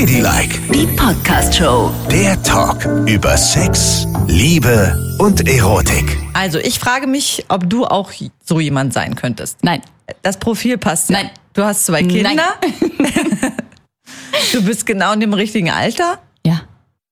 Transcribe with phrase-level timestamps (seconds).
[0.00, 1.90] Ladylike, Die Podcast-Show.
[2.10, 6.18] der Talk über Sex, Liebe und Erotik.
[6.34, 8.12] Also, ich frage mich, ob du auch
[8.44, 9.64] so jemand sein könntest.
[9.64, 9.80] Nein.
[10.20, 11.08] Das Profil passt.
[11.08, 11.16] ja.
[11.22, 11.30] Nein.
[11.54, 12.28] Du hast zwei Kinder.
[14.52, 16.18] du bist genau in dem richtigen Alter.
[16.44, 16.60] Ja.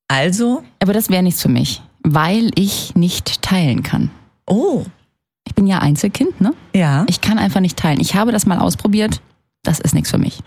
[0.06, 4.10] Also, Aber das wäre nichts für mich, weil ich nicht teilen kann.
[4.46, 4.84] oh,
[5.48, 6.52] Ich bin ja Einzelkind, ne?
[6.74, 7.06] ja.
[7.08, 7.98] Ich kann einfach nicht teilen.
[8.00, 9.22] Ich habe das mal ausprobiert.
[9.62, 10.40] Das ist nichts für mich.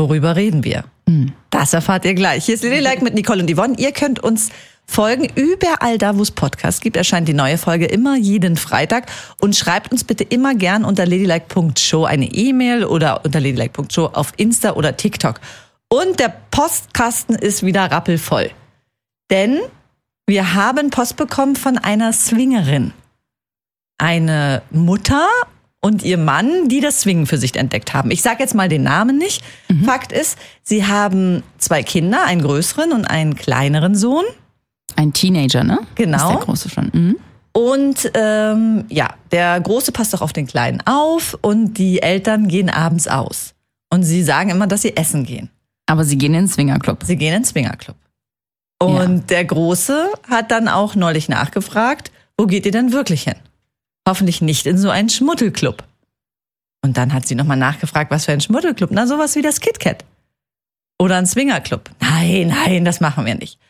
[0.00, 0.84] Worüber reden wir?
[1.06, 1.32] Hm.
[1.50, 2.46] Das erfahrt ihr gleich.
[2.46, 3.74] Hier ist Ladylike mit Nicole und Yvonne.
[3.76, 4.48] Ihr könnt uns
[4.86, 5.28] folgen.
[5.34, 9.10] Überall da, wo es Podcasts gibt, erscheint die neue Folge immer jeden Freitag.
[9.42, 14.72] Und schreibt uns bitte immer gern unter ladylike.show eine E-Mail oder unter ladylike.show auf Insta
[14.72, 15.38] oder TikTok.
[15.90, 18.50] Und der Postkasten ist wieder rappelvoll.
[19.30, 19.58] Denn
[20.26, 22.94] wir haben Post bekommen von einer Swingerin.
[23.98, 25.28] Eine Mutter
[25.80, 28.10] und ihr Mann, die das Swingen für sich entdeckt haben.
[28.10, 29.42] Ich sage jetzt mal den Namen nicht.
[29.84, 34.24] Fakt ist, sie haben zwei Kinder, einen größeren und einen kleineren Sohn.
[34.96, 35.78] Ein Teenager, ne?
[35.94, 36.18] Genau.
[36.18, 36.90] Ist der große schon.
[36.92, 37.16] Mhm.
[37.52, 42.70] Und ähm, ja, der Große passt auch auf den Kleinen auf und die Eltern gehen
[42.70, 43.54] abends aus.
[43.92, 45.50] Und sie sagen immer, dass sie essen gehen.
[45.86, 47.02] Aber sie gehen in den Swingerclub.
[47.02, 47.96] Sie gehen in den Swingerclub.
[48.80, 53.34] Und der Große hat dann auch neulich nachgefragt, wo geht ihr denn wirklich hin?
[54.10, 55.84] Hoffentlich nicht in so einen Schmuddelclub.
[56.82, 58.90] Und dann hat sie nochmal nachgefragt, was für ein Schmuddelclub?
[58.90, 60.04] Na, sowas wie das KitKat.
[60.98, 61.88] Oder ein Swingerclub.
[62.00, 63.60] Nein, nein, das machen wir nicht.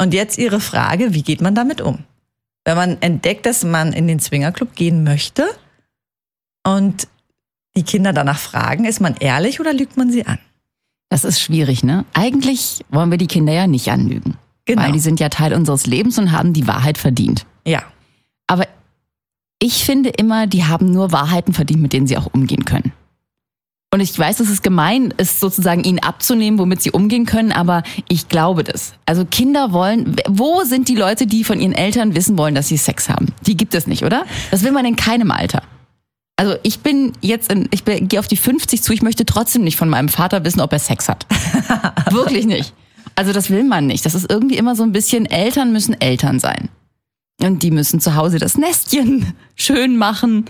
[0.00, 2.04] Und jetzt ihre Frage, wie geht man damit um?
[2.64, 5.46] Wenn man entdeckt, dass man in den Swingerclub gehen möchte
[6.64, 7.06] und
[7.76, 10.38] die Kinder danach fragen, ist man ehrlich oder lügt man sie an?
[11.10, 12.06] Das ist schwierig, ne?
[12.14, 14.38] Eigentlich wollen wir die Kinder ja nicht anlügen.
[14.64, 14.84] Genau.
[14.84, 17.44] Weil die sind ja Teil unseres Lebens und haben die Wahrheit verdient.
[17.66, 17.82] Ja.
[18.46, 18.66] Aber
[19.58, 22.92] ich finde immer, die haben nur Wahrheiten verdient, mit denen sie auch umgehen können.
[23.92, 27.82] Und ich weiß, dass es gemein ist, sozusagen ihnen abzunehmen, womit sie umgehen können, aber
[28.08, 28.92] ich glaube das.
[29.06, 32.76] Also Kinder wollen, wo sind die Leute, die von ihren Eltern wissen wollen, dass sie
[32.76, 33.32] Sex haben?
[33.46, 34.26] Die gibt es nicht, oder?
[34.50, 35.62] Das will man in keinem Alter.
[36.36, 39.76] Also ich bin jetzt, in, ich gehe auf die 50 zu, ich möchte trotzdem nicht
[39.76, 41.26] von meinem Vater wissen, ob er Sex hat.
[42.10, 42.74] Wirklich nicht.
[43.14, 44.04] Also das will man nicht.
[44.04, 46.68] Das ist irgendwie immer so ein bisschen, Eltern müssen Eltern sein.
[47.46, 50.46] Und die müssen zu Hause das Nestchen schön machen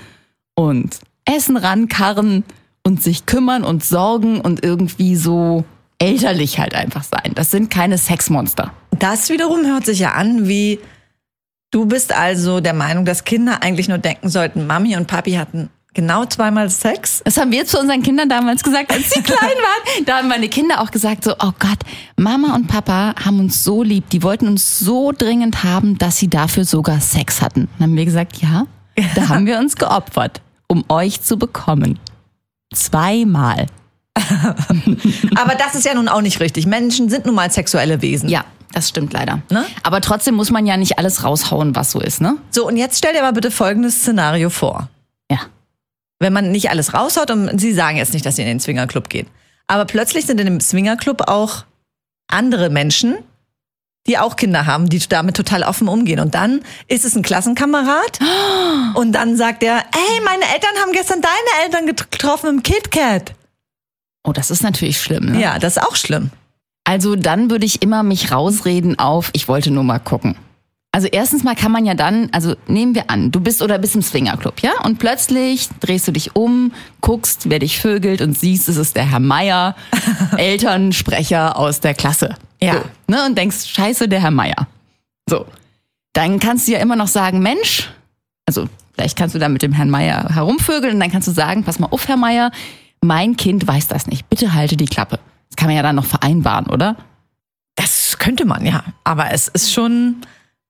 [0.55, 2.45] und Essen rankarren
[2.84, 5.65] und sich kümmern und sorgen und irgendwie so
[5.99, 7.33] elterlich halt einfach sein.
[7.35, 8.73] Das sind keine Sexmonster.
[8.99, 10.79] Das wiederum hört sich ja an wie,
[11.71, 15.69] du bist also der Meinung, dass Kinder eigentlich nur denken sollten, Mami und Papi hatten
[15.97, 17.23] genau zweimal Sex.
[17.25, 20.05] Das haben wir zu unseren Kindern damals gesagt, als sie klein waren.
[20.05, 21.79] Da haben meine Kinder auch gesagt so, oh Gott,
[22.17, 24.11] Mama und Papa haben uns so lieb.
[24.11, 27.69] Die wollten uns so dringend haben, dass sie dafür sogar Sex hatten.
[27.79, 28.67] Dann haben wir gesagt, ja,
[29.15, 31.99] da haben wir uns geopfert, um euch zu bekommen.
[32.75, 33.67] Zweimal.
[35.35, 36.67] Aber das ist ja nun auch nicht richtig.
[36.67, 38.29] Menschen sind nun mal sexuelle Wesen.
[38.29, 39.41] Ja, das stimmt leider.
[39.51, 39.65] Ne?
[39.83, 42.37] Aber trotzdem muss man ja nicht alles raushauen, was so ist, ne?
[42.51, 44.91] So, und jetzt stell dir mal bitte folgendes Szenario vor.
[46.19, 49.09] Wenn man nicht alles raushaut und Sie sagen jetzt nicht, dass Sie in den Swingerclub
[49.09, 49.27] gehen.
[49.66, 51.65] Aber plötzlich sind in dem Swingerclub auch
[52.28, 53.16] andere Menschen,
[54.06, 56.21] die auch Kinder haben, die damit total offen umgehen.
[56.21, 58.19] Und dann ist es ein Klassenkamerad
[58.94, 63.34] und dann sagt er, ey, meine Eltern haben gestern deine Eltern get- getroffen im KitKat.
[64.25, 65.41] Oh, das ist natürlich schlimm, ne?
[65.41, 66.31] Ja, das ist auch schlimm.
[66.84, 70.37] Also dann würde ich immer mich rausreden auf, ich wollte nur mal gucken.
[70.97, 73.95] Also erstens mal kann man ja dann, also nehmen wir an, du bist oder bist
[73.97, 74.81] im Swingerclub, ja?
[74.83, 79.11] Und plötzlich drehst du dich um, guckst, wer dich vögelt und siehst, es ist der
[79.11, 79.77] Herr Meier,
[80.39, 82.37] Elternsprecher aus der Klasse.
[82.62, 82.77] Ja.
[82.77, 83.27] So, ne?
[83.27, 84.69] Und denkst, scheiße, der Herr Meier.
[85.29, 85.45] So.
[86.15, 87.91] Dann kannst du ja immer noch sagen, Mensch,
[88.47, 91.62] also vielleicht kannst du da mit dem Herrn Meier herumvögeln und dann kannst du sagen,
[91.62, 92.53] pass mal auf, Herr Meier,
[93.03, 94.31] mein Kind weiß das nicht.
[94.31, 95.19] Bitte halte die Klappe.
[95.51, 96.97] Das kann man ja dann noch vereinbaren, oder?
[97.75, 98.83] Das könnte man, ja.
[99.05, 100.23] Aber es ist schon,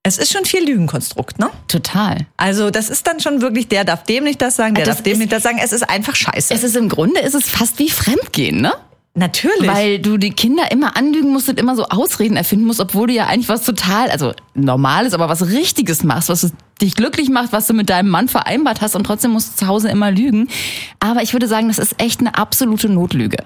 [0.07, 1.51] es ist schon viel Lügenkonstrukt, ne?
[1.69, 2.27] Total.
[2.37, 5.03] Also das ist dann schon wirklich, der darf dem nicht das sagen, der Das darf
[5.03, 5.59] dem ist- nicht das sagen.
[5.63, 6.55] Es ist einfach scheiße.
[6.55, 8.73] Es ist im Grunde ist es fast wie Fremdgehen, ne?
[9.19, 9.67] Natürlich.
[9.67, 13.15] Weil du die Kinder immer anlügen musst und immer so Ausreden erfinden musst, obwohl du
[13.15, 16.53] ja eigentlich was total, also normales, aber was Richtiges machst, was
[16.83, 19.67] dich glücklich macht, was du mit deinem Mann vereinbart hast und trotzdem musst du zu
[19.69, 20.49] Hause immer lügen.
[21.01, 23.39] Aber ich würde sagen, das ist echt eine absolute Notlüge.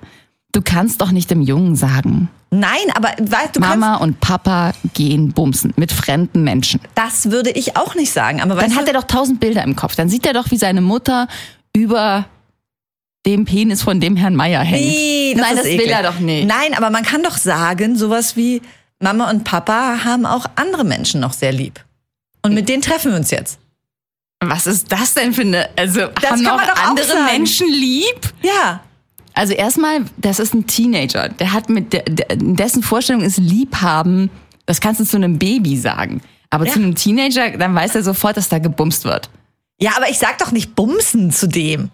[0.52, 5.32] Du kannst doch nicht dem Jungen sagen, Nein, aber weißt du, Mama und Papa gehen
[5.32, 6.80] bumsen mit fremden Menschen.
[6.96, 8.40] das würde ich auch nicht sagen.
[8.40, 9.94] Aber Dann hat er doch tausend Bilder im Kopf.
[9.94, 11.28] Dann sieht er doch, wie seine Mutter
[11.72, 12.24] über
[13.24, 14.84] dem Penis von dem Herrn Meier hängt.
[14.84, 15.86] Nee, das Nein, ist das eklig.
[15.86, 16.48] will er doch nicht.
[16.48, 18.62] Nein, aber man kann doch sagen, sowas wie
[18.98, 21.84] Mama und Papa haben auch andere Menschen noch sehr lieb.
[22.42, 23.60] Und mit denen treffen wir uns jetzt.
[24.42, 27.24] Was ist das denn für eine, also kann haben noch andere.
[27.30, 28.32] Menschen lieb?
[28.42, 28.80] Ja.
[29.40, 31.30] Also erstmal, das ist ein Teenager.
[31.30, 32.02] Der hat mit der,
[32.36, 34.28] dessen Vorstellung ist Liebhaben.
[34.66, 36.20] Das kannst du zu einem Baby sagen.
[36.50, 36.72] Aber Ja.
[36.72, 39.30] zu einem Teenager, dann weiß er sofort, dass da gebumst wird.
[39.80, 41.88] Ja, aber ich sag doch nicht Bumsen zu dem.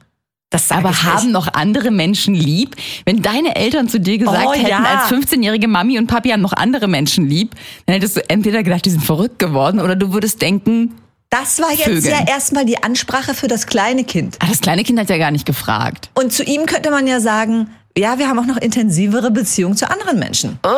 [0.51, 1.33] Das sag Aber haben nicht.
[1.35, 2.75] noch andere Menschen lieb?
[3.05, 4.83] Wenn deine Eltern zu dir gesagt Oh, hätten, ja.
[4.83, 7.55] als 15-jährige Mami und Papi haben noch andere Menschen lieb,
[7.87, 10.95] dann hättest du entweder gedacht, die sind verrückt geworden, oder du würdest denken,
[11.31, 12.05] Das war jetzt Vögeln.
[12.15, 14.37] ja erstmal die Ansprache für das kleine Kind.
[14.41, 16.11] ah, das kleine Kind hat ja gar nicht gefragt.
[16.15, 19.91] Und zu ihm könnte man ja sagen, ja, wir haben auch noch intensivere Beziehungen zu
[19.91, 20.59] anderen Menschen.
[20.63, 20.71] Oh,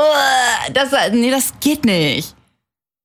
[0.72, 2.34] das, nee, das geht nicht.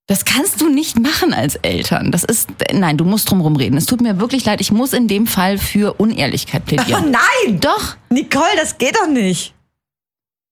[0.07, 2.11] Das kannst du nicht machen als Eltern.
[2.11, 3.77] Das ist, nein, du musst drumherum reden.
[3.77, 4.59] Es tut mir wirklich leid.
[4.61, 7.11] Ich muss in dem Fall für Unehrlichkeit Oh plädieren.
[7.11, 7.59] nein!
[7.59, 7.95] Doch.
[8.09, 9.53] Nicole, das geht doch nicht.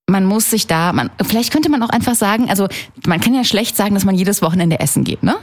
[0.10, 2.68] Man muss sich da, man, vielleicht könnte man auch einfach sagen, also
[3.06, 5.36] man kann ja schlecht sagen, dass man jedes Wochenende essen geht, ne?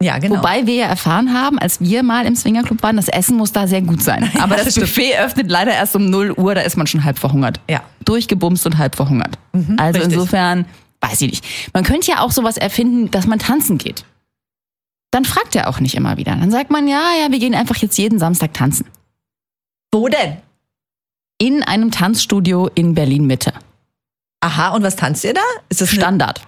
[0.00, 0.36] Ja, genau.
[0.36, 3.66] Wobei wir ja erfahren haben, als wir mal im Swingerclub waren, das Essen muss da
[3.66, 4.30] sehr gut sein.
[4.38, 4.86] Aber das das, stimmt.
[4.86, 7.60] Buffet öffnet leider erst um 0 Uhr, da ist man schon halb verhungert.
[7.68, 7.82] Ja.
[8.04, 9.38] Durchgebumst und halb verhungert.
[9.52, 10.02] also Mhm, richtig.
[10.04, 10.66] insofern,
[11.00, 11.44] weiß ich nicht.
[11.74, 14.04] Man könnte ja auch sowas erfinden, dass man tanzen geht.
[15.10, 16.36] Dann fragt er auch nicht immer wieder.
[16.36, 18.86] Dann sagt man, ja, ja, wir gehen einfach jetzt jeden Samstag tanzen.
[19.92, 20.36] Wo denn?
[21.40, 23.52] In einem Tanzstudio in Berlin Mitte.
[24.40, 25.40] Aha, und was tanzt ihr da?
[25.68, 26.42] Ist das Standard.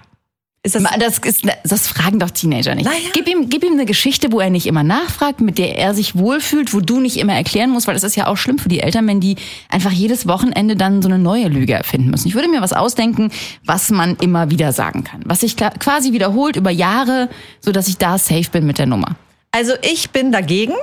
[0.62, 2.84] Ist das, Das, ist, das fragen doch Teenager nicht.
[2.84, 2.98] Naja.
[3.14, 6.16] Gib, ihm, gib ihm eine Geschichte, wo er nicht immer nachfragt, mit der er sich
[6.16, 8.80] wohlfühlt, wo du nicht immer erklären musst, weil das ist ja auch schlimm für die
[8.80, 9.36] Eltern, wenn die
[9.70, 12.28] einfach jedes Wochenende dann so eine neue Lüge erfinden müssen.
[12.28, 13.32] Ich würde mir was ausdenken,
[13.64, 15.22] was man immer wieder sagen kann.
[15.24, 17.30] Was sich quasi wiederholt über Jahre,
[17.60, 19.16] so dass ich da safe bin mit der Nummer.
[19.52, 20.74] also ich bin dagegen.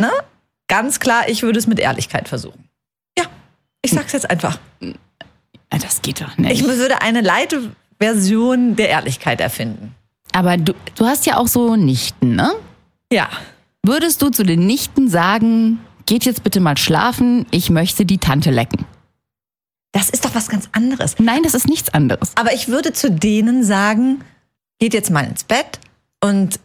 [0.00, 0.10] Ne?
[0.68, 2.64] Ganz klar, ich würde es mit Ehrlichkeit versuchen.
[3.18, 3.26] Ja,
[3.82, 4.58] ich sag's jetzt einfach.
[5.68, 6.52] Das geht doch nicht.
[6.52, 7.20] Ich würde eine
[8.02, 9.94] Light-Version der Ehrlichkeit erfinden.
[10.32, 12.52] Aber du, du hast ja auch so Nichten, ne?
[13.12, 13.28] Ja.
[13.82, 18.50] Würdest du zu den Nichten sagen, geht jetzt bitte mal schlafen, ich möchte die Tante
[18.50, 18.84] lecken?
[19.92, 21.16] Das ist doch was ganz anderes.
[21.18, 22.32] Nein, das ist nichts anderes.
[22.36, 24.22] Aber ich würde zu denen sagen,
[24.78, 25.80] geht jetzt mal ins Bett
[26.24, 26.58] und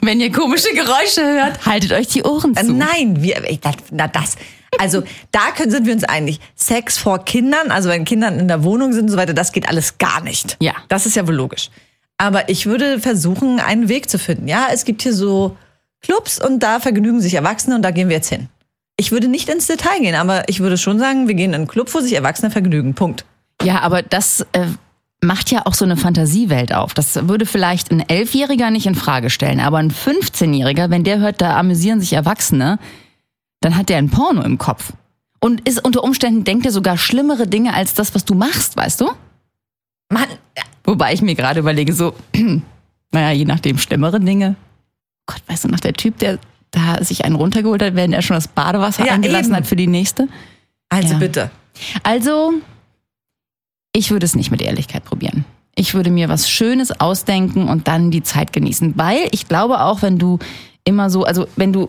[0.00, 2.72] Wenn ihr komische Geräusche hört, haltet euch die Ohren äh, zu.
[2.72, 3.42] nein, wir,
[3.90, 4.36] na das.
[4.82, 6.40] Also da können, sind wir uns einig.
[6.56, 9.68] Sex vor Kindern, also wenn Kindern in der Wohnung sind und so weiter, das geht
[9.68, 10.56] alles gar nicht.
[10.60, 10.72] Ja.
[10.88, 11.70] Das ist ja wohl logisch.
[12.18, 14.48] Aber ich würde versuchen, einen Weg zu finden.
[14.48, 15.56] Ja, es gibt hier so
[16.00, 18.48] Clubs und da vergnügen sich Erwachsene und da gehen wir jetzt hin.
[18.96, 21.68] Ich würde nicht ins Detail gehen, aber ich würde schon sagen, wir gehen in einen
[21.68, 22.94] Club, wo sich Erwachsene vergnügen.
[22.94, 23.24] Punkt.
[23.62, 24.66] Ja, aber das äh,
[25.20, 26.92] macht ja auch so eine Fantasiewelt auf.
[26.92, 31.40] Das würde vielleicht ein Elfjähriger nicht in Frage stellen, aber ein 15-Jähriger, wenn der hört,
[31.40, 32.80] da amüsieren sich Erwachsene,
[33.64, 34.92] dann hat der ein Porno im Kopf.
[35.40, 39.00] Und ist unter Umständen denkt er sogar schlimmere Dinge als das, was du machst, weißt
[39.00, 39.10] du?
[40.10, 40.26] Mann,
[40.84, 42.14] Wobei ich mir gerade überlege, so,
[43.12, 44.56] naja, je nachdem schlimmere Dinge.
[45.26, 46.38] Gott, weißt du noch, der Typ, der
[46.70, 49.56] da sich einen runtergeholt hat, während er schon das Badewasser Ja, eingelassen eben.
[49.56, 50.28] hat für die nächste.
[50.88, 51.18] also Ja.
[51.18, 51.50] bitte.
[52.02, 52.52] Also,
[53.94, 55.44] ich würde es nicht mit Ehrlichkeit probieren.
[55.74, 58.94] Ich würde mir was Schönes ausdenken und dann die Zeit genießen.
[58.96, 60.38] Weil ich glaube auch, wenn du
[60.84, 61.88] immer so, also wenn du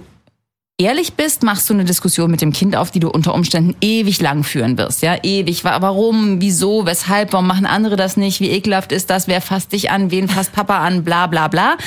[0.77, 4.19] ehrlich bist, machst du eine Diskussion mit dem Kind auf, die du unter Umständen ewig
[4.21, 5.01] lang führen wirst.
[5.01, 5.63] Ja, ewig.
[5.63, 6.41] Wa- Warum?
[6.41, 6.85] Wieso?
[6.85, 7.33] Weshalb?
[7.33, 8.39] Warum machen andere das nicht?
[8.39, 9.27] Wie ekelhaft ist das?
[9.27, 10.11] Wer fasst dich an?
[10.11, 11.03] Wen fasst Papa an?
[11.03, 11.77] Bla, bla, bla.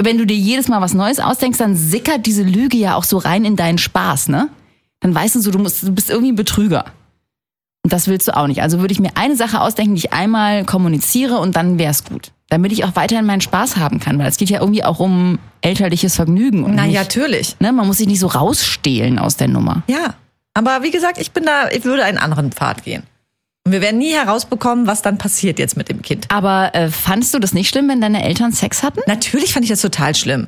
[0.00, 3.18] Wenn du dir jedes Mal was Neues ausdenkst, dann sickert diese Lüge ja auch so
[3.18, 4.48] rein in deinen Spaß, ne?
[5.00, 6.86] Dann weißt du so, du, musst, du bist irgendwie ein Betrüger.
[7.84, 8.62] Und das willst du auch nicht.
[8.62, 12.32] Also würde ich mir eine Sache ausdenken, die ich einmal kommuniziere und dann wär's gut.
[12.50, 15.38] Damit ich auch weiterhin meinen Spaß haben kann, weil es geht ja irgendwie auch um
[15.60, 16.64] elterliches Vergnügen.
[16.64, 17.56] Und Na ja, nicht, natürlich.
[17.60, 19.82] ne, man muss sich nicht so rausstehlen aus der Nummer.
[19.86, 20.14] Ja.
[20.54, 23.02] Aber wie gesagt, ich bin da, ich würde einen anderen Pfad gehen.
[23.64, 26.26] Und wir werden nie herausbekommen, was dann passiert jetzt mit dem Kind.
[26.30, 29.00] Aber äh, fandst du das nicht schlimm, wenn deine Eltern Sex hatten?
[29.06, 30.46] Natürlich fand ich das total schlimm.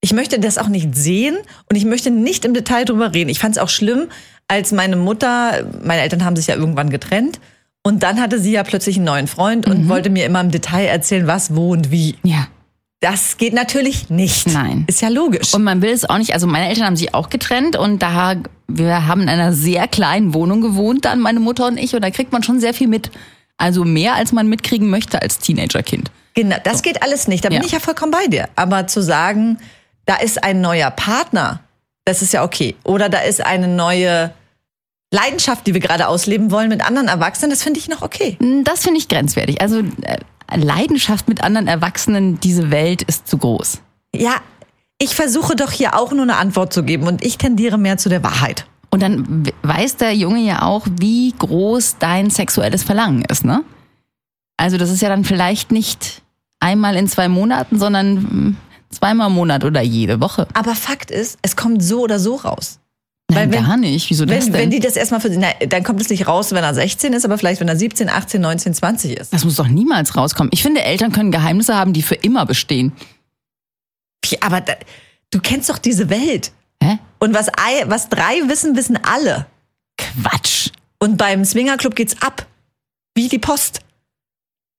[0.00, 1.36] Ich möchte das auch nicht sehen
[1.68, 3.28] und ich möchte nicht im Detail drüber reden.
[3.28, 4.08] Ich fand es auch schlimm,
[4.48, 7.38] als meine Mutter, meine Eltern haben sich ja irgendwann getrennt
[7.82, 10.86] und dann hatte sie ja plötzlich einen neuen Freund und wollte mir immer im Detail
[10.86, 12.16] erzählen, was, wo und wie.
[12.22, 12.46] Ja.
[13.00, 14.46] Das geht natürlich nicht.
[14.48, 14.84] Nein.
[14.86, 15.54] Ist ja logisch.
[15.54, 18.34] Und man will es auch nicht, also meine Eltern haben sich auch getrennt und da,
[18.68, 22.10] wir haben in einer sehr kleinen Wohnung gewohnt, dann meine Mutter und ich, und da
[22.10, 23.10] kriegt man schon sehr viel mit.
[23.56, 26.10] Also mehr, als man mitkriegen möchte als Teenagerkind.
[26.34, 27.44] Genau, das geht alles nicht.
[27.44, 27.64] Da bin Ja.
[27.64, 28.48] ich ja vollkommen bei dir.
[28.56, 29.58] Aber zu sagen,
[30.04, 31.60] da ist ein neuer Partner,
[32.04, 32.74] das ist ja okay.
[32.84, 34.30] Oder da ist eine neue
[35.12, 38.38] Leidenschaft, die wir gerade ausleben wollen mit anderen Erwachsenen, das finde ich noch okay.
[38.64, 39.60] Das finde ich grenzwertig.
[39.60, 40.18] Also äh,
[40.56, 43.80] Leidenschaft mit anderen Erwachsenen, diese Welt ist zu groß.
[44.14, 44.36] Ja,
[44.98, 48.08] ich versuche doch hier auch nur eine Antwort zu geben und ich tendiere mehr zu
[48.08, 48.66] der Wahrheit.
[48.90, 53.64] Und dann weiß der Junge ja auch, wie groß dein sexuelles Verlangen ist, ne?
[54.56, 56.22] Also das ist ja dann vielleicht nicht
[56.58, 58.56] einmal in zwei Monaten, sondern mm,
[58.90, 60.46] zweimal im Monat oder jede Woche.
[60.52, 62.79] Aber Fakt ist, es kommt so oder so raus.
[63.34, 64.10] Nein, wenn- gar nicht.
[64.10, 64.62] Wieso das Wenn, denn?
[64.62, 67.24] wenn die das erstmal für, na, dann kommt es nicht raus, wenn er 16 ist,
[67.24, 69.32] aber vielleicht, wenn er 17, 18, 19, 20 ist.
[69.32, 70.50] das muss doch niemals rauskommen.
[70.52, 72.92] Ich finde, Eltern können Geheimnisse haben, die für immer bestehen.
[74.40, 74.74] Aber da,
[75.30, 76.52] du kennst doch diese Welt.
[76.82, 76.98] Hä?
[77.18, 77.48] Und was,
[77.86, 79.46] was drei wissen, wissen alle.
[79.98, 80.68] Quatsch.
[80.98, 82.46] Und beim Swingerclub geht's ab.
[83.14, 83.80] Wie die Post.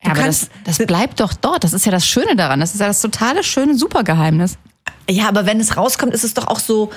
[0.02, 1.64] Du Ja, aber das, das bleibt doch dort.
[1.64, 2.60] Das ist ja das Schöne daran.
[2.60, 4.58] Das ist ja das totale schöne Supergeheimnis.
[5.10, 6.92] Ja, aber wenn es rauskommt, ist es doch auch so,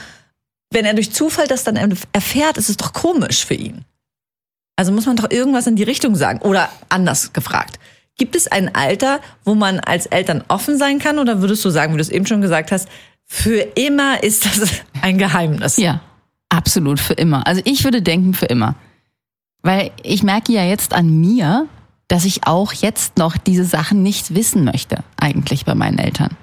[0.75, 1.77] wenn er durch Zufall das dann
[2.13, 3.85] erfährt, ist es doch komisch für ihn.
[4.77, 6.41] Also muss man doch irgendwas in die Richtung sagen.
[6.41, 7.79] Oder anders gefragt.
[8.17, 11.19] Gibt es ein Alter, wo man als Eltern offen sein kann?
[11.19, 12.89] Oder würdest du sagen, wie du es eben schon gesagt hast,
[13.25, 15.77] für immer ist das ein Geheimnis?
[15.77, 16.01] Ja,
[16.49, 17.47] absolut, für immer.
[17.47, 18.75] Also ich würde denken, für immer.
[19.63, 21.67] Weil ich merke ja jetzt an mir,
[22.09, 26.37] dass ich auch jetzt noch diese Sachen nicht wissen möchte, eigentlich bei meinen Eltern.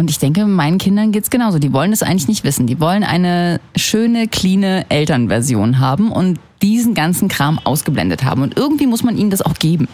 [0.00, 1.58] Und ich denke, meinen Kindern geht's genauso.
[1.58, 2.66] Die wollen es eigentlich nicht wissen.
[2.66, 8.42] Die wollen eine schöne, cleane Elternversion haben und diesen ganzen Kram ausgeblendet haben.
[8.42, 9.88] Und irgendwie muss man ihnen das auch geben.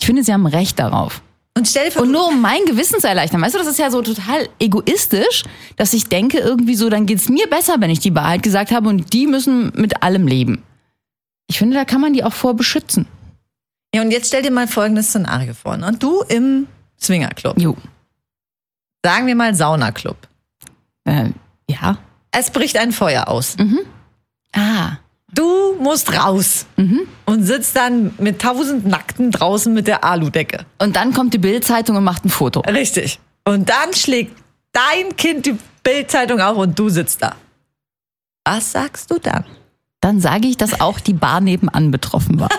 [0.00, 1.22] Ich finde, sie haben Recht darauf.
[1.56, 3.40] Und stell vor, Und nur um mein Gewissen zu erleichtern.
[3.42, 5.44] Weißt du, das ist ja so total egoistisch,
[5.76, 8.88] dass ich denke, irgendwie so, dann geht's mir besser, wenn ich die Wahrheit gesagt habe
[8.88, 10.62] und die müssen mit allem leben.
[11.46, 13.06] Ich finde, da kann man die auch vor beschützen.
[13.94, 15.76] ja, und jetzt stell dir mal folgendes Szenario vor.
[15.76, 15.94] Ne?
[15.98, 16.66] Du im
[16.98, 17.60] Swingerclub.
[17.60, 17.76] Jo.
[19.04, 20.16] Sagen wir mal Saunaclub.
[21.04, 21.30] Äh,
[21.68, 21.98] ja.
[22.30, 23.54] Es bricht ein Feuer aus.
[24.52, 24.92] Ah.
[25.30, 26.64] Du musst raus
[27.26, 30.64] und sitzt dann mit tausend Nackten draußen mit der Aludecke.
[30.78, 32.60] Und dann kommt die Bildzeitung und macht ein Foto.
[32.60, 33.18] Richtig.
[33.44, 34.40] Und dann schlägt
[34.72, 37.34] dein Kind die Bildzeitung auf und du sitzt da.
[38.46, 39.44] Was sagst du dann?
[40.00, 42.48] Dann sage ich, dass auch die Bar nebenan betroffen war.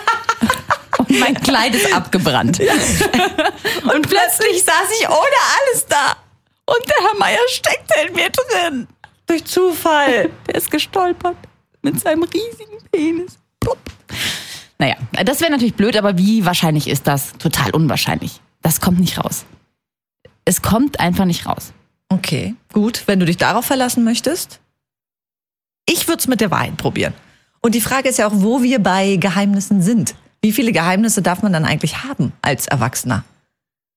[0.98, 2.60] Und mein Kleid ist abgebrannt.
[3.84, 6.15] Und plötzlich saß ich ohne alles da.
[7.25, 8.88] Meier steckte in mir drin.
[9.25, 10.29] Durch Zufall.
[10.46, 11.38] Der ist gestolpert
[11.82, 13.39] mit seinem riesigen Penis.
[13.60, 13.79] Plupp.
[14.77, 17.32] Naja, das wäre natürlich blöd, aber wie wahrscheinlich ist das?
[17.39, 18.41] Total unwahrscheinlich.
[18.62, 19.44] Das kommt nicht raus.
[20.44, 21.74] Es kommt einfach nicht raus.
[22.10, 23.01] Okay, gut.
[23.08, 24.60] Wenn du dich darauf verlassen möchtest.
[25.88, 27.15] Ich würde es mit der Wahrheit probieren.
[27.60, 30.13] Und die Frage ist ja auch, wo wir bei Geheimnissen sind.
[30.44, 33.24] Wie viele Geheimnisse darf man dann eigentlich haben als Erwachsener?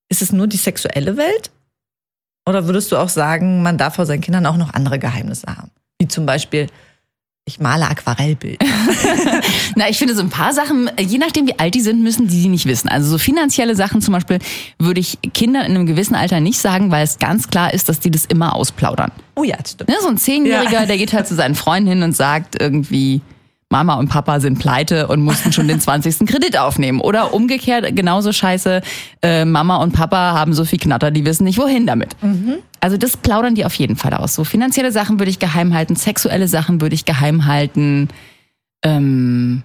[0.09, 1.51] Ist es nur die sexuelle Welt?
[2.49, 5.69] Oder würdest du auch sagen, man darf vor seinen Kindern auch noch andere Geheimnisse haben?
[5.99, 6.67] Wie zum Beispiel,
[7.45, 8.59] ich male Aquarellbild.
[9.75, 12.39] Na, ich finde so ein paar Sachen, je nachdem wie alt die sind, müssen die
[12.41, 12.89] sie nicht wissen.
[12.89, 14.39] Also so finanzielle Sachen zum Beispiel
[14.79, 17.99] würde ich Kindern in einem gewissen Alter nicht sagen, weil es ganz klar ist, dass
[17.99, 19.11] die das immer ausplaudern.
[19.35, 19.89] Oh ja, das stimmt.
[19.89, 20.85] Ne, so ein Zehnjähriger, Ja.
[20.85, 23.21] der geht halt zu seinen Freunden hin und sagt irgendwie,
[23.71, 26.27] Mama und Papa sind pleite und mussten schon den 20.
[26.27, 27.01] Kredit aufnehmen.
[27.01, 28.81] Oder umgekehrt, genauso scheiße,
[29.21, 32.15] äh, Mama und Papa haben so viel Knatter, die wissen nicht, wohin damit.
[32.79, 34.33] Also das plaudern die auf jeden Fall aus.
[34.33, 38.09] So finanzielle Sachen würde ich geheim halten, sexuelle Sachen würde ich geheim halten.
[38.83, 39.63] Ähm,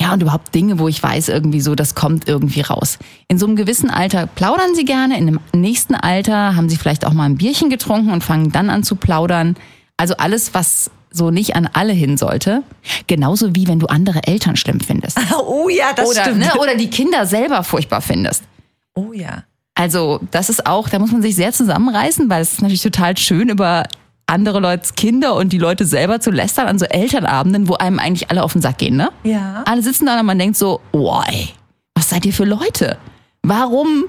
[0.00, 2.98] ja, und überhaupt Dinge, wo ich weiß, irgendwie so, das kommt irgendwie raus.
[3.28, 7.06] In so einem gewissen Alter plaudern sie gerne, in einem nächsten Alter haben sie vielleicht
[7.06, 9.54] auch mal ein Bierchen getrunken und fangen dann an zu plaudern.
[9.96, 12.62] Also alles, was so nicht an alle hin sollte.
[13.06, 15.18] Genauso wie wenn du andere Eltern schlimm findest.
[15.38, 16.38] Oh ja, das Oder, stimmt.
[16.38, 18.42] ne, oder die Kinder selber furchtbar findest.
[18.94, 19.44] Oh ja.
[19.74, 23.16] Also das ist auch, da muss man sich sehr zusammenreißen, weil es ist natürlich total
[23.16, 23.84] schön, über
[24.26, 28.30] andere Leute's Kinder und die Leute selber zu lästern an so Elternabenden, wo einem eigentlich
[28.30, 29.10] alle auf den Sack gehen, ne?
[29.24, 29.62] Ja.
[29.66, 31.50] Alle sitzen da und man denkt so, oh ey,
[31.94, 32.98] was seid ihr für Leute?
[33.42, 34.04] Warum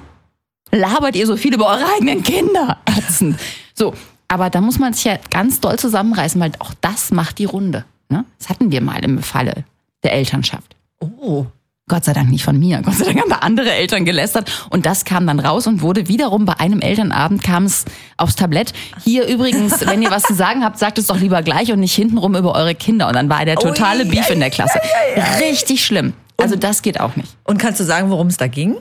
[0.72, 2.78] labert ihr so viel über eure eigenen Kinder?
[2.86, 3.40] Ätzend.
[3.74, 3.94] So,
[4.34, 7.86] aber da muss man sich ja ganz doll zusammenreißen, weil auch das macht die Runde.
[8.10, 8.26] Ne?
[8.40, 9.64] Das hatten wir mal im Falle
[10.04, 10.76] der Elternschaft.
[11.00, 11.46] Oh.
[11.88, 12.82] Gott sei Dank nicht von mir.
[12.82, 14.68] Gott sei Dank haben da andere Eltern gelästert.
[14.72, 17.86] Und das kam dann raus und wurde wiederum bei einem Elternabend kam es
[18.18, 18.74] aufs Tablett.
[19.04, 21.94] Hier übrigens, wenn ihr was zu sagen habt, sagt es doch lieber gleich und nicht
[21.94, 23.08] hintenrum über eure Kinder.
[23.10, 24.80] Und dann war der totale Ui, Beef in der Klasse.
[25.42, 26.14] Richtig schlimm.
[26.38, 27.36] Also das geht auch nicht.
[27.44, 28.78] Und kannst du sagen, worum es da ging?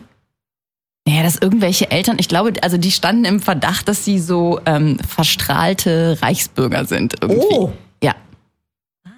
[1.06, 4.98] Naja, dass irgendwelche Eltern, ich glaube, also die standen im Verdacht, dass sie so ähm,
[4.98, 7.46] verstrahlte Reichsbürger sind irgendwie.
[7.50, 7.72] Oh.
[8.02, 8.14] Ja.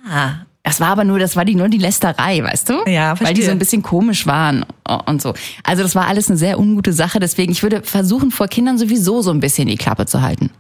[0.09, 0.47] Ah.
[0.67, 2.73] Das war aber nur, das war die, nur die Lästerei, weißt du?
[2.87, 3.45] Ja, Weil die verstehe.
[3.45, 4.65] so ein bisschen komisch waren
[5.05, 5.35] und so.
[5.63, 7.21] Also das war alles eine sehr ungute Sache.
[7.21, 10.51] Deswegen, ich würde versuchen, vor Kindern sowieso so ein bisschen die Klappe zu halten.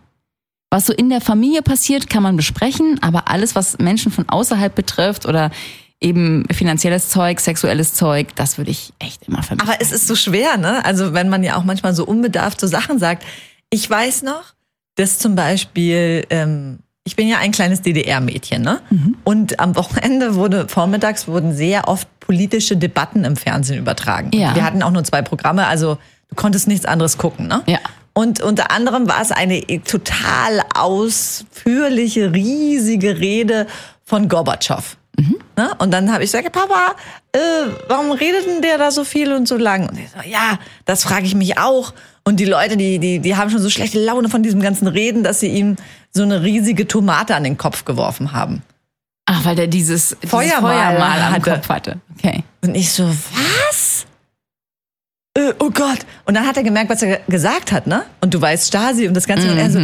[0.70, 4.74] Was so in der Familie passiert, kann man besprechen, aber alles, was Menschen von außerhalb
[4.74, 5.50] betrifft oder
[6.00, 9.68] eben finanzielles Zeug, sexuelles Zeug, das würde ich echt immer vermeiden.
[9.68, 10.84] Aber es ist so schwer, ne?
[10.84, 13.24] Also wenn man ja auch manchmal so unbedarft so Sachen sagt.
[13.70, 14.54] Ich weiß noch,
[14.96, 18.80] dass zum Beispiel, ähm, ich bin ja ein kleines DDR-Mädchen, ne?
[19.24, 24.30] Und am Wochenende wurde, vormittags wurden sehr oft politische Debatten im Fernsehen übertragen.
[24.34, 24.54] Ja.
[24.54, 25.98] Wir hatten auch nur zwei Programme, also
[26.28, 27.62] du konntest nichts anderes gucken, ne?
[27.66, 27.78] Ja.
[28.14, 33.66] Und unter anderem war es eine total ausführliche, riesige Rede
[34.04, 34.96] von Gorbatschow.
[35.56, 35.72] Ne?
[35.78, 36.94] Und dann habe ich gesagt, Papa,
[37.32, 37.38] äh,
[37.88, 39.88] warum redet denn der da so viel und so lang?
[39.88, 41.94] Und ich so, ja, das frage ich mich auch.
[42.24, 45.22] Und die Leute, die, die, die haben schon so schlechte Laune von diesem ganzen Reden,
[45.22, 45.76] dass sie ihm
[46.12, 48.62] so eine riesige Tomate an den Kopf geworfen haben.
[49.26, 51.50] Ach, weil der dieses, dieses Feuermal Feuermal am hatte.
[51.50, 52.00] Kopf hatte.
[52.18, 52.44] Okay.
[52.62, 54.06] Und ich so, was?
[55.36, 55.98] Äh, oh Gott.
[56.24, 58.04] Und dann hat er gemerkt, was er gesagt hat, ne?
[58.20, 59.50] Und du weißt Stasi und das Ganze.
[59.50, 59.78] Und er so,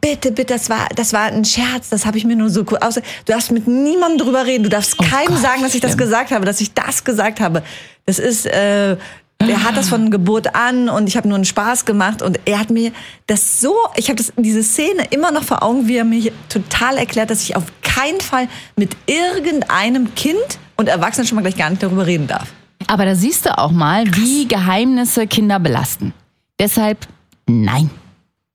[0.00, 2.78] bitte, bitte, das war, das war ein Scherz, das habe ich mir nur so cool
[2.80, 2.94] aus.
[2.94, 4.64] Du darfst mit niemandem drüber reden.
[4.64, 6.04] Du darfst keinem Gott, sagen, dass ich das schlimm.
[6.04, 7.62] gesagt habe, dass ich das gesagt habe.
[8.06, 8.96] Das ist, äh,
[9.38, 12.58] er hat das von Geburt an und ich habe nur einen Spaß gemacht und er
[12.58, 12.92] hat mir
[13.26, 17.30] das so, ich habe diese Szene immer noch vor Augen, wie er mir total erklärt,
[17.30, 20.36] dass ich auf keinen Fall mit irgendeinem Kind
[20.76, 22.48] und Erwachsenen schon mal gleich gar nicht darüber reden darf.
[22.86, 26.12] Aber da siehst du auch mal, wie Geheimnisse Kinder belasten.
[26.58, 27.06] Deshalb
[27.46, 27.90] nein.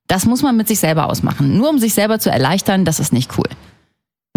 [0.07, 1.57] Das muss man mit sich selber ausmachen.
[1.57, 3.49] Nur um sich selber zu erleichtern, das ist nicht cool.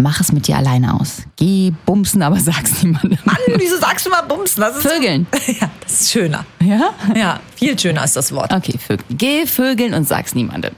[0.01, 1.23] Mach es mit dir alleine aus.
[1.35, 3.19] Geh bumsen, aber sag's niemandem.
[3.25, 4.61] Mann, wieso sagst du mal Bumsen?
[4.61, 5.27] Das ist Vögeln.
[5.59, 6.45] Ja, das ist schöner.
[6.63, 6.93] Ja?
[7.15, 8.53] Ja, viel schöner ist das Wort.
[8.53, 9.17] Okay, Vögeln.
[9.17, 10.73] Geh vögeln und sag's niemandem.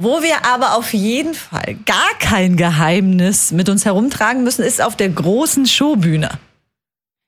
[0.00, 4.96] Wo wir aber auf jeden Fall gar kein Geheimnis mit uns herumtragen müssen, ist auf
[4.96, 6.30] der großen Showbühne.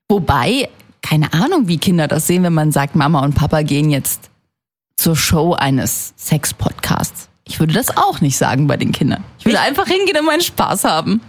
[0.09, 0.67] Wobei,
[1.01, 4.29] keine Ahnung, wie Kinder das sehen, wenn man sagt, Mama und Papa gehen jetzt
[4.95, 7.29] zur Show eines Sex-Podcasts.
[7.43, 9.23] Ich würde das auch nicht sagen bei den Kindern.
[9.39, 11.21] Ich würde einfach hingehen und meinen Spaß haben.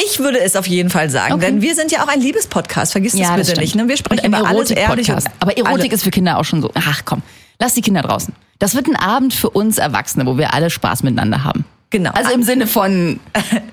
[0.00, 1.46] Ich würde es auf jeden Fall sagen, Okay.
[1.46, 2.92] denn wir sind ja auch ein Liebespodcast.
[2.92, 3.58] Vergiss das bitte stimmt.
[3.60, 3.74] nicht.
[3.74, 3.88] Ne?
[3.88, 5.10] Wir sprechen über alles ehrlich.
[5.40, 6.70] Aber Erotik ist für Kinder auch schon so.
[6.74, 7.22] Ach komm,
[7.58, 8.32] lass die Kinder draußen.
[8.60, 11.64] Das wird ein Abend für uns Erwachsene, wo wir alle Spaß miteinander haben.
[11.90, 12.10] Genau.
[12.12, 13.18] Also im Sinne von.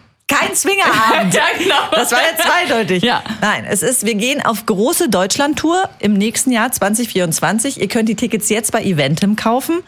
[0.46, 1.34] kein Swingerabend.
[1.34, 1.76] Ja, genau.
[1.92, 3.04] Das war jetzt zweideutig.
[3.04, 3.24] Ja.
[3.42, 7.80] Nein, es ist, wir gehen auf große Deutschlandtour im nächsten Jahr 2024.
[7.82, 9.82] Ihr könnt die Tickets jetzt bei Eventim kaufen.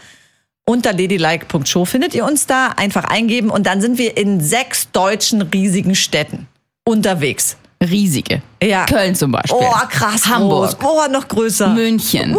[0.65, 2.69] Unter ladylike.show findet ihr uns da.
[2.75, 6.47] Einfach eingeben und dann sind wir in sechs deutschen riesigen Städten
[6.83, 7.57] unterwegs.
[7.81, 8.41] Riesige.
[8.61, 8.85] Ja.
[8.85, 9.55] Köln zum Beispiel.
[9.59, 10.77] Oh, krass Hamburg.
[10.79, 10.89] groß.
[11.07, 11.67] Oh, noch größer.
[11.69, 12.35] München.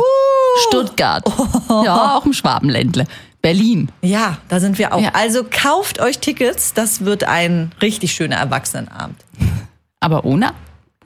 [0.69, 1.23] Stuttgart.
[1.85, 3.07] Ja, auch im Schwabenländle.
[3.43, 3.91] Berlin.
[4.03, 5.01] Ja, da sind wir auch.
[5.01, 5.11] Ja.
[5.15, 6.75] Also kauft euch Tickets.
[6.75, 9.25] Das wird ein richtig schöner Erwachsenenabend.
[10.01, 10.53] Aber ohne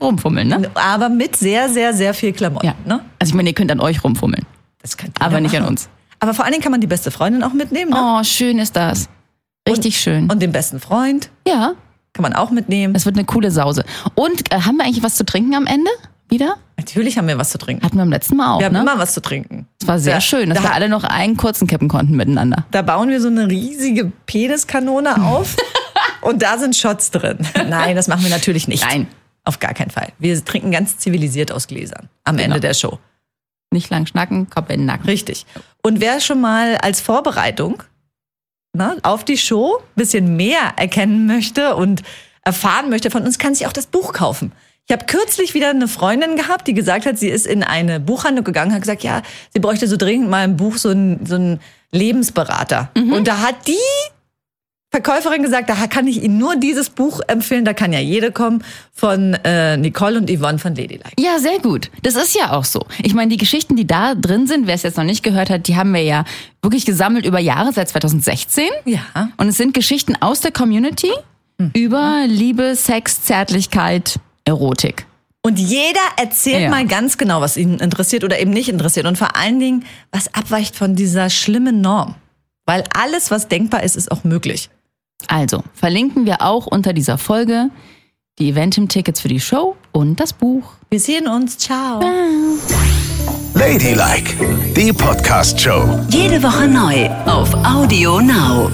[0.01, 0.71] rumfummeln, ne?
[0.75, 2.65] Aber mit sehr, sehr, sehr viel Klamotten.
[2.65, 2.75] Ja.
[2.85, 2.99] Ne?
[3.19, 4.45] Also ich meine, ihr könnt an euch rumfummeln.
[4.81, 5.89] Das könnt ihr Aber nicht an uns.
[6.19, 7.91] Aber vor allen Dingen kann man die beste Freundin auch mitnehmen.
[7.91, 7.97] Ne?
[7.99, 9.09] Oh, schön ist das.
[9.67, 10.29] Richtig schön.
[10.29, 11.73] Und den besten Freund ja,
[12.13, 12.93] kann man auch mitnehmen.
[12.93, 13.85] das wird eine coole Sause.
[14.15, 15.89] Und äh, haben wir eigentlich was zu trinken am Ende?
[16.29, 16.57] Wieder?
[16.85, 17.83] Natürlich haben wir was zu trinken.
[17.85, 18.81] Hatten wir beim letzten Mal auch, Wir haben ne?
[18.81, 19.67] immer was zu trinken.
[19.79, 22.65] Das war sehr Ja, schön, dass da- wir alle noch einen kurzen kippen konnten miteinander.
[22.71, 25.55] Da bauen wir so eine riesige Peniskanone auf
[26.21, 27.37] und da sind Shots drin.
[27.69, 28.83] Nein, das machen wir natürlich nicht.
[28.83, 29.07] Nein.
[29.45, 30.09] Auf gar keinen Fall.
[30.19, 32.45] Wir trinken ganz zivilisiert aus Gläsern am Genau.
[32.55, 32.99] Ende der Show.
[33.71, 35.05] Nicht lang schnacken, Kopf in den Nacken.
[35.05, 35.45] Richtig.
[35.81, 37.83] Und wer schon mal als Vorbereitung
[38.73, 42.03] ne, auf die Show ein bisschen mehr erkennen möchte und
[42.43, 44.51] erfahren möchte von uns, kann sich auch das Buch kaufen.
[44.87, 48.43] Ich habe kürzlich wieder eine Freundin gehabt, die gesagt hat, sie ist in eine Buchhandlung
[48.43, 49.21] gegangen, hat gesagt, ja,
[49.53, 51.59] sie bräuchte so dringend mal ein Buch, so ein, so ein
[51.91, 52.89] Lebensberater.
[52.95, 53.77] Und da hat die
[54.93, 58.63] Verkäuferin gesagt, da kann ich Ihnen nur dieses Buch empfehlen, da kann ja jede kommen,
[58.93, 61.13] von äh, Nicole und Yvonne von Ladylike.
[61.17, 61.89] Ja, sehr gut.
[62.03, 62.85] Das ist ja auch so.
[63.01, 65.67] Ich meine, die Geschichten, die da drin sind, wer es jetzt noch nicht gehört hat,
[65.67, 66.25] die haben wir ja
[66.61, 68.65] wirklich gesammelt über Jahre, seit 2016.
[68.85, 69.29] Ja.
[69.37, 71.11] Und es sind Geschichten aus der Community
[71.73, 75.05] über Liebe, Sex, Zärtlichkeit, Erotik.
[75.45, 76.69] Und jeder erzählt Ja.
[76.69, 79.05] mal ganz genau, was ihn interessiert oder eben nicht interessiert.
[79.05, 82.15] Und vor allen Dingen, was abweicht von dieser schlimmen Norm.
[82.65, 84.69] Weil alles, was denkbar ist, ist auch möglich.
[85.27, 87.69] Also, verlinken wir auch unter dieser Folge
[88.39, 90.63] die Eventim-Tickets für die Show und das Buch.
[90.89, 91.57] Wir sehen uns.
[91.57, 91.99] Ciao.
[93.53, 94.33] Ladylike,
[94.75, 96.05] die Podcast-Show.
[96.09, 98.71] Jede Woche neu auf Audio Now.